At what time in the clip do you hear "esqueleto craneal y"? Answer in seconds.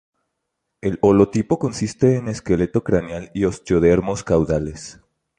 2.31-3.45